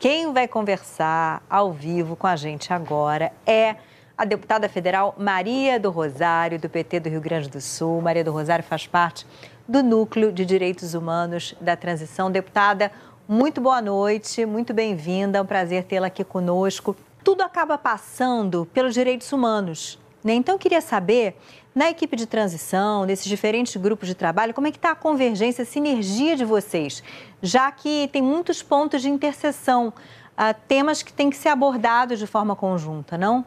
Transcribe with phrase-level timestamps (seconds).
[0.00, 3.76] Quem vai conversar ao vivo com a gente agora é
[4.16, 8.00] a deputada federal Maria do Rosário, do PT do Rio Grande do Sul.
[8.00, 9.26] Maria do Rosário faz parte
[9.68, 12.30] do Núcleo de Direitos Humanos da Transição.
[12.30, 12.90] Deputada,
[13.28, 16.96] muito boa noite, muito bem-vinda, é um prazer tê-la aqui conosco.
[17.22, 19.98] Tudo acaba passando pelos direitos humanos.
[20.22, 20.34] Né?
[20.34, 21.36] Então, eu queria saber,
[21.74, 25.62] na equipe de transição, nesses diferentes grupos de trabalho, como é que está a convergência,
[25.62, 27.02] a sinergia de vocês?
[27.42, 32.26] Já que tem muitos pontos de interseção, uh, temas que têm que ser abordados de
[32.26, 33.44] forma conjunta, não?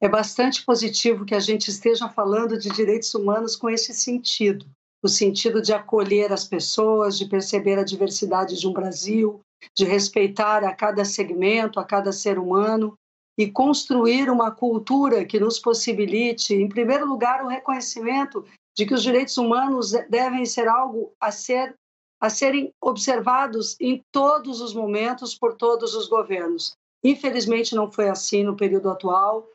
[0.00, 4.66] É bastante positivo que a gente esteja falando de direitos humanos com esse sentido
[5.02, 9.40] o sentido de acolher as pessoas, de perceber a diversidade de um Brasil,
[9.76, 12.96] de respeitar a cada segmento, a cada ser humano
[13.38, 18.44] e construir uma cultura que nos possibilite, em primeiro lugar, o reconhecimento
[18.76, 21.76] de que os direitos humanos devem ser algo a ser
[22.20, 26.76] a serem observados em todos os momentos por todos os governos.
[27.02, 29.48] Infelizmente não foi assim no período atual,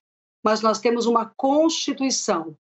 [0.44, 2.53] mas nós temos uma constituição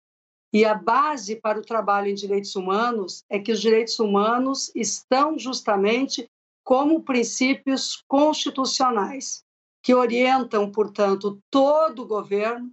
[0.54, 5.40] e a base para o trabalho em direitos humanos é que os direitos humanos estão
[5.40, 6.30] justamente
[6.64, 9.45] como princípios constitucionais
[9.86, 12.72] que orientam, portanto, todo o governo.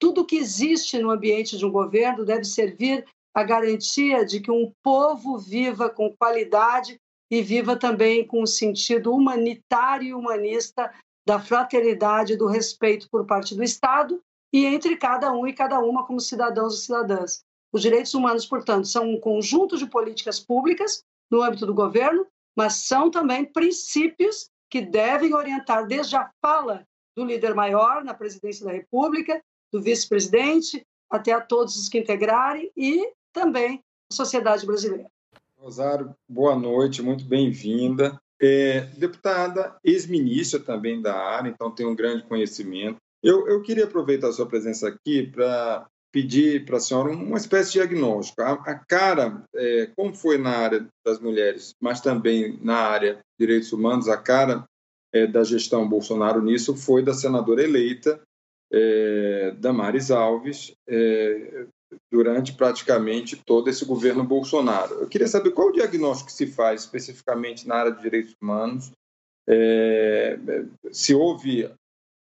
[0.00, 4.72] Tudo que existe no ambiente de um governo deve servir à garantia de que um
[4.82, 6.98] povo viva com qualidade
[7.30, 10.90] e viva também com o sentido humanitário e humanista
[11.26, 14.18] da fraternidade, do respeito por parte do Estado
[14.50, 17.42] e entre cada um e cada uma como cidadãos e cidadãs.
[17.74, 22.26] Os direitos humanos, portanto, são um conjunto de políticas públicas no âmbito do governo,
[22.56, 26.84] mas são também princípios que devem orientar desde a fala
[27.16, 29.40] do líder maior na presidência da República,
[29.72, 33.80] do vice-presidente, até a todos os que integrarem e também
[34.10, 35.08] a sociedade brasileira.
[35.56, 38.20] Rosário, boa noite, muito bem-vinda.
[38.42, 42.96] É, deputada, ex-ministra também da área, então tem um grande conhecimento.
[43.22, 47.72] Eu, eu queria aproveitar a sua presença aqui para pedir para a senhora uma espécie
[47.72, 48.40] de diagnóstico.
[48.40, 53.20] A, a cara, é, como foi na área das mulheres, mas também na área de
[53.46, 54.64] direitos humanos, a cara
[55.12, 58.20] é, da gestão Bolsonaro nisso foi da senadora eleita
[58.72, 61.66] é, Damares Alves é,
[62.12, 64.94] durante praticamente todo esse governo Bolsonaro.
[64.94, 68.92] Eu queria saber qual o diagnóstico que se faz especificamente na área de direitos humanos,
[69.48, 70.38] é,
[70.92, 71.68] se houve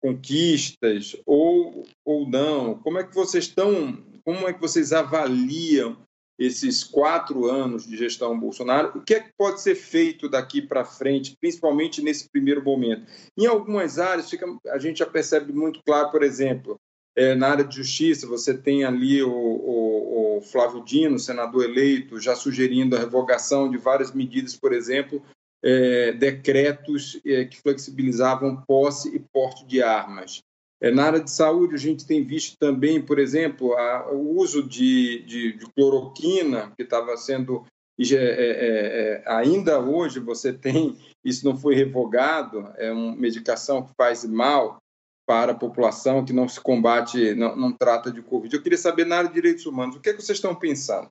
[0.02, 1.81] conquistas ou,
[2.11, 2.75] ou não?
[2.75, 5.97] Como é que vocês estão, como é que vocês avaliam
[6.38, 8.97] esses quatro anos de gestão Bolsonaro?
[8.97, 13.05] O que é que pode ser feito daqui para frente, principalmente nesse primeiro momento?
[13.38, 16.79] Em algumas áreas, fica, a gente já percebe muito claro, por exemplo,
[17.16, 22.19] é, na área de justiça, você tem ali o, o, o, Flávio Dino, senador eleito,
[22.19, 25.22] já sugerindo a revogação de várias medidas, por exemplo,
[25.63, 30.41] é, decretos é, que flexibilizavam posse e porte de armas.
[30.81, 34.64] É, na área de saúde, a gente tem visto também, por exemplo, a, o uso
[34.64, 37.64] de, de, de cloroquina, que estava sendo.
[38.00, 43.94] É, é, é, ainda hoje você tem, isso não foi revogado, é uma medicação que
[43.96, 44.81] faz mal
[45.28, 48.56] para a população, que não se combate, não, não trata de Covid.
[48.56, 51.09] Eu queria saber, na área de direitos humanos, o que, é que vocês estão pensando?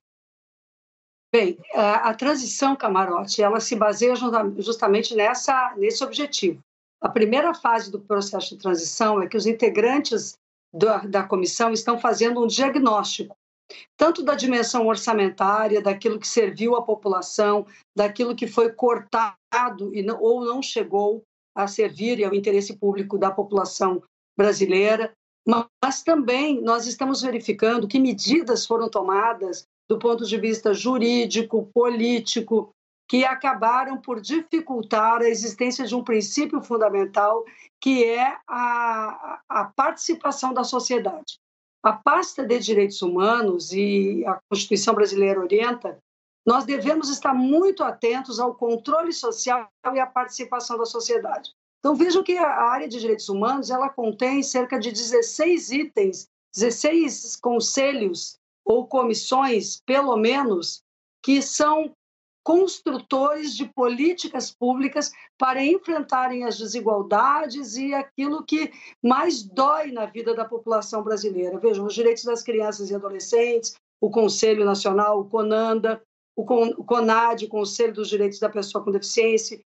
[1.33, 4.13] Bem, a, transição camarote, ela se baseia
[4.57, 6.61] justamente nessa, nesse objetivo.
[7.01, 10.37] A primeira fase do processo de transição é que os integrantes
[10.73, 13.35] da, da comissão estão fazendo um diagnóstico,
[13.97, 17.65] tanto da dimensão orçamentária, daquilo que serviu à população,
[17.97, 21.23] daquilo que foi cortado e não, ou não chegou
[21.55, 24.01] a servir ao interesse público da população
[24.37, 25.11] brasileira,
[25.83, 32.71] mas também nós estamos verificando que medidas foram tomadas do ponto de vista jurídico, político,
[33.11, 37.43] que acabaram por dificultar a existência de um princípio fundamental,
[37.77, 41.37] que é a, a participação da sociedade.
[41.83, 45.99] A pasta de direitos humanos e a Constituição brasileira orienta,
[46.47, 51.51] nós devemos estar muito atentos ao controle social e à participação da sociedade.
[51.79, 57.35] Então vejam que a área de direitos humanos ela contém cerca de 16 itens, 16
[57.35, 60.81] conselhos ou comissões, pelo menos,
[61.21, 61.93] que são
[62.43, 68.71] construtores de políticas públicas para enfrentarem as desigualdades e aquilo que
[69.01, 71.59] mais dói na vida da população brasileira.
[71.59, 76.01] Vejam, os direitos das crianças e adolescentes, o Conselho Nacional, o CONANDA,
[76.35, 79.59] o CONAD, o Conselho dos Direitos da Pessoa com Deficiência,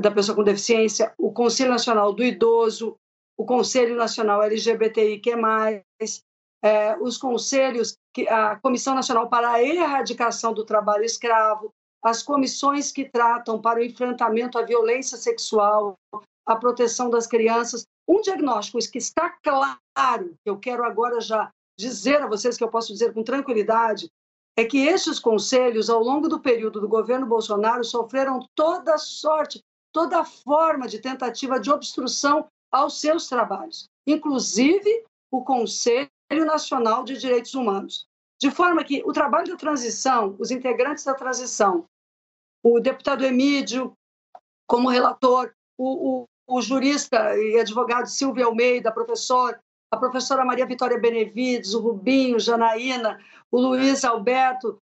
[0.00, 2.96] da Pessoa com Deficiência, o Conselho Nacional do Idoso,
[3.36, 5.82] o Conselho Nacional LGBTI, que mais,
[6.62, 7.96] é, os conselhos,
[8.28, 13.84] a Comissão Nacional para a Erradicação do Trabalho Escravo, as comissões que tratam para o
[13.84, 15.94] enfrentamento à violência sexual,
[16.46, 17.84] a proteção das crianças.
[18.08, 22.68] Um diagnóstico que está claro, que eu quero agora já dizer a vocês, que eu
[22.68, 24.08] posso dizer com tranquilidade,
[24.56, 29.62] é que estes conselhos, ao longo do período do governo Bolsonaro, sofreram toda sorte,
[29.92, 37.54] toda forma de tentativa de obstrução aos seus trabalhos, inclusive o Conselho Nacional de Direitos
[37.54, 38.06] Humanos.
[38.40, 41.84] De forma que o trabalho da transição, os integrantes da transição,
[42.62, 43.92] o deputado Emílio,
[44.66, 49.58] como relator, o, o, o jurista e advogado Silvio Almeida, professor,
[49.92, 53.18] a professora Maria Vitória Benevides, o Rubinho, Janaína,
[53.50, 54.78] o Luiz Alberto,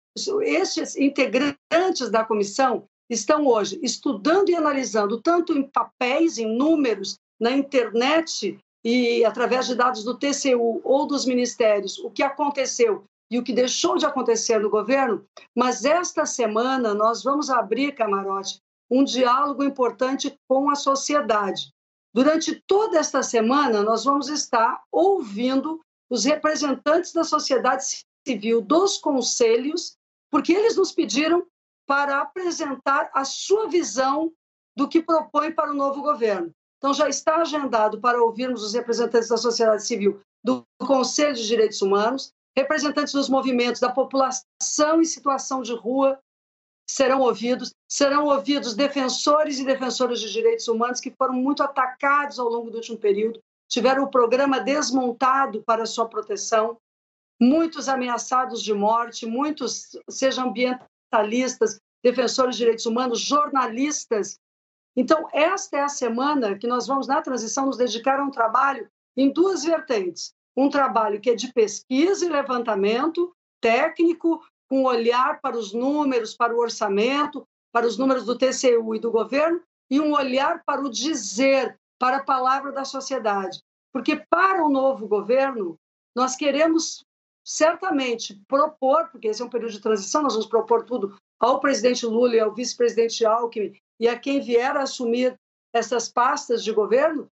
[0.43, 7.51] estes integrantes da comissão estão hoje estudando e analisando, tanto em papéis, em números, na
[7.51, 13.43] internet e através de dados do TCU ou dos ministérios, o que aconteceu e o
[13.43, 15.27] que deixou de acontecer no governo,
[15.57, 21.73] mas esta semana nós vamos abrir, camarote, um diálogo importante com a sociedade.
[22.13, 25.81] Durante toda esta semana, nós vamos estar ouvindo
[26.11, 29.97] os representantes da sociedade civil, dos conselhos,
[30.31, 31.43] porque eles nos pediram
[31.87, 34.31] para apresentar a sua visão
[34.77, 36.51] do que propõe para o novo governo.
[36.77, 41.81] Então, já está agendado para ouvirmos os representantes da sociedade civil do Conselho de Direitos
[41.81, 46.19] Humanos, representantes dos movimentos da população em situação de rua
[46.87, 52.49] serão ouvidos, serão ouvidos defensores e defensoras de direitos humanos que foram muito atacados ao
[52.49, 56.77] longo do último período, tiveram o programa desmontado para sua proteção,
[57.41, 64.39] muitos ameaçados de morte, muitos, sejam ambientalistas, defensores de direitos humanos, jornalistas.
[64.95, 68.91] Então, esta é a semana que nós vamos, na transição, nos dedicar a um trabalho
[69.17, 75.57] em duas vertentes um trabalho que é de pesquisa e levantamento técnico, com olhar para
[75.57, 79.61] os números, para o orçamento, para os números do TCU e do governo,
[79.91, 83.61] e um olhar para o dizer, para a palavra da sociedade.
[83.93, 85.79] Porque para o novo governo,
[86.17, 87.05] nós queremos
[87.45, 92.07] certamente propor, porque esse é um período de transição, nós vamos propor tudo ao presidente
[92.07, 95.35] Lula e ao vice-presidente Alckmin e a quem vier a assumir
[95.75, 97.29] essas pastas de governo,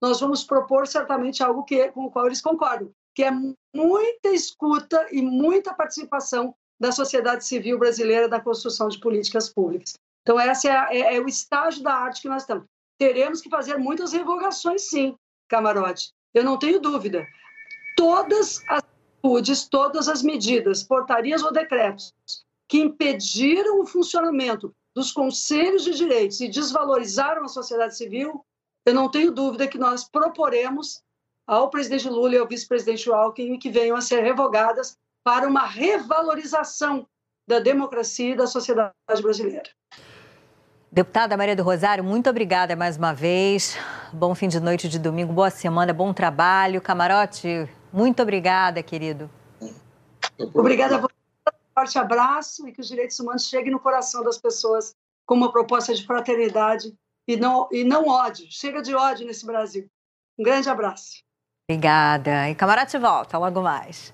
[0.00, 3.30] nós vamos propor certamente algo que, com o qual eles concordam, que é
[3.74, 9.94] muita escuta e muita participação da sociedade civil brasileira na construção de políticas públicas.
[10.22, 12.64] Então, esse é, é, é, o estágio da arte que nós estamos.
[12.98, 15.14] Teremos que fazer muitas revogações, sim,
[15.48, 16.12] camarote.
[16.32, 17.26] Eu não tenho dúvida.
[17.96, 18.82] Todas as
[19.22, 22.14] atitudes, todas as medidas, portarias ou decretos
[22.68, 28.44] que impediram o funcionamento dos conselhos de direitos e desvalorizaram a sociedade civil
[28.86, 31.02] eu não tenho dúvida que nós proporemos
[31.46, 37.06] ao presidente Lula e ao vice-presidente Alckmin que venham a ser revogadas para uma revalorização
[37.46, 39.68] da democracia e da sociedade brasileira.
[40.92, 43.76] Deputada Maria do Rosário, muito obrigada mais uma vez.
[44.12, 46.80] Bom fim de noite de domingo, boa semana, bom trabalho.
[46.80, 49.30] Camarote, muito obrigada, querido.
[50.54, 51.14] Obrigada a você.
[51.48, 54.94] Um forte abraço e que os direitos humanos cheguem no coração das pessoas
[55.26, 56.92] com uma proposta de fraternidade
[57.32, 58.46] e não, e não ódio.
[58.50, 59.88] Chega de ódio nesse Brasil.
[60.38, 61.22] Um grande abraço.
[61.70, 62.50] Obrigada.
[62.50, 64.12] E Camarote volta logo mais.